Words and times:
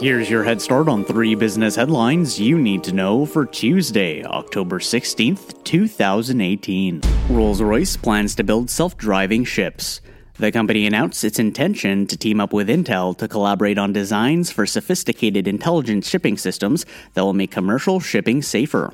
Here's 0.00 0.28
your 0.28 0.42
head 0.42 0.60
start 0.60 0.88
on 0.88 1.04
three 1.04 1.36
business 1.36 1.76
headlines 1.76 2.40
you 2.40 2.58
need 2.58 2.82
to 2.84 2.92
know 2.92 3.24
for 3.24 3.46
Tuesday, 3.46 4.24
October 4.24 4.80
16th, 4.80 5.62
2018. 5.62 7.00
Rolls 7.28 7.62
Royce 7.62 7.96
plans 7.96 8.34
to 8.34 8.42
build 8.42 8.68
self 8.68 8.96
driving 8.96 9.44
ships. 9.44 10.00
The 10.38 10.50
company 10.50 10.86
announced 10.86 11.22
its 11.22 11.38
intention 11.38 12.06
to 12.08 12.16
team 12.16 12.40
up 12.40 12.52
with 12.52 12.68
Intel 12.68 13.16
to 13.18 13.28
collaborate 13.28 13.78
on 13.78 13.92
designs 13.92 14.50
for 14.50 14.66
sophisticated 14.66 15.46
intelligent 15.46 16.04
shipping 16.04 16.36
systems 16.36 16.84
that 17.14 17.22
will 17.22 17.32
make 17.32 17.52
commercial 17.52 18.00
shipping 18.00 18.42
safer. 18.42 18.92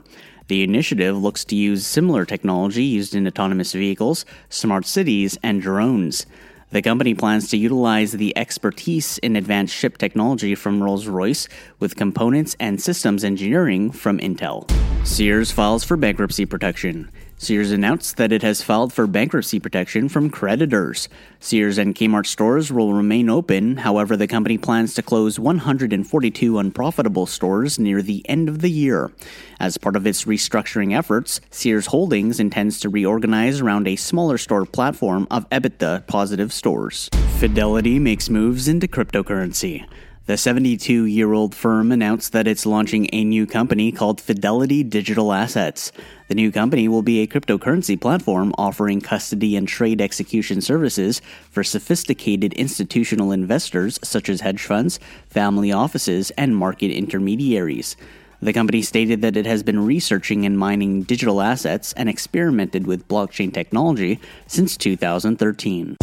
The 0.49 0.63
initiative 0.63 1.17
looks 1.17 1.45
to 1.47 1.57
use 1.57 1.87
similar 1.87 2.25
technology 2.25 2.85
used 2.85 3.15
in 3.15 3.27
autonomous 3.27 3.73
vehicles, 3.73 4.25
smart 4.51 4.85
cities, 4.85 5.39
and 5.43 5.63
drones. 5.63 6.27
The 6.71 6.83
company 6.83 7.15
plans 7.15 7.49
to 7.49 7.57
utilize 7.57 8.13
the 8.13 8.37
expertise 8.37 9.17
in 9.19 9.37
advanced 9.37 9.75
ship 9.75 9.97
technology 9.97 10.55
from 10.55 10.83
Rolls 10.83 11.07
Royce 11.07 11.49
with 11.81 11.97
components 11.97 12.55
and 12.61 12.79
systems 12.79 13.25
engineering 13.25 13.91
from 13.91 14.19
Intel. 14.19 14.71
Sears 15.07 15.51
files 15.51 15.83
for 15.83 15.97
bankruptcy 15.97 16.45
protection. 16.45 17.11
Sears 17.41 17.71
announced 17.71 18.17
that 18.17 18.33
it 18.33 18.43
has 18.43 18.63
filed 18.63 18.93
for 18.93 19.07
bankruptcy 19.07 19.61
protection 19.61 20.09
from 20.09 20.29
creditors. 20.29 21.09
Sears 21.39 21.79
and 21.79 21.95
Kmart 21.95 22.27
stores 22.27 22.73
will 22.73 22.93
remain 22.93 23.31
open, 23.31 23.77
however, 23.77 24.17
the 24.17 24.27
company 24.27 24.59
plans 24.59 24.93
to 24.95 25.03
close 25.03 25.39
142 25.39 26.59
unprofitable 26.59 27.27
stores 27.27 27.79
near 27.79 28.03
the 28.03 28.29
end 28.29 28.49
of 28.49 28.61
the 28.61 28.71
year. 28.71 29.13
As 29.61 29.79
part 29.79 29.95
of 29.95 30.05
its 30.05 30.25
restructuring 30.25 30.99
efforts, 30.99 31.41
Sears 31.51 31.87
Holdings 31.87 32.41
intends 32.41 32.81
to 32.81 32.89
reorganize 32.89 33.61
around 33.61 33.87
a 33.87 33.95
smaller 33.95 34.37
store 34.37 34.67
platform 34.67 35.29
of 35.31 35.49
EBITDA 35.51 36.09
positive 36.09 36.53
stores. 36.53 37.09
Fidelity 37.39 38.01
makes 38.01 38.29
moves 38.29 38.67
into 38.67 38.89
cryptocurrency. 38.89 39.87
The 40.29 40.37
72 40.37 41.07
year 41.07 41.33
old 41.33 41.55
firm 41.55 41.91
announced 41.91 42.33
that 42.33 42.47
it's 42.47 42.67
launching 42.67 43.09
a 43.15 43.25
new 43.25 43.47
company 43.47 43.91
called 43.91 44.21
Fidelity 44.21 44.83
Digital 44.83 45.33
Assets. 45.33 45.91
The 46.29 46.35
new 46.35 46.53
company 46.53 46.87
will 46.87 47.01
be 47.01 47.21
a 47.21 47.27
cryptocurrency 47.27 47.99
platform 47.99 48.53
offering 48.59 49.01
custody 49.01 49.57
and 49.57 49.67
trade 49.67 50.03
execution 50.03 50.61
services 50.61 51.23
for 51.51 51.65
sophisticated 51.65 52.53
institutional 52.53 53.33
investors 53.33 53.99
such 54.05 54.29
as 54.29 54.43
hedge 54.43 54.61
funds, 54.61 55.01
family 55.31 55.73
offices, 55.73 56.31
and 56.33 56.55
market 56.55 56.91
intermediaries. 56.91 57.97
The 58.43 58.53
company 58.53 58.83
stated 58.83 59.23
that 59.23 59.35
it 59.35 59.47
has 59.47 59.63
been 59.63 59.87
researching 59.87 60.45
and 60.45 60.59
mining 60.59 61.05
digital 61.05 61.41
assets 61.41 61.95
and 61.95 62.07
experimented 62.07 62.87
with 62.87 63.09
blockchain 63.09 63.51
technology 63.51 64.21
since 64.47 64.77
2013. 64.77 65.97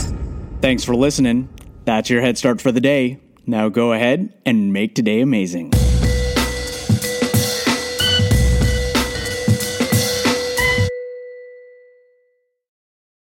Thanks 0.62 0.84
for 0.84 0.96
listening. 0.96 1.48
That's 1.84 2.10
your 2.10 2.22
head 2.22 2.40
start 2.40 2.60
for 2.60 2.72
the 2.72 2.82
day. 2.82 3.20
Now 3.48 3.70
go 3.70 3.94
ahead 3.94 4.34
and 4.46 4.74
make 4.74 4.96
today 4.96 5.22
amazing. 5.22 5.72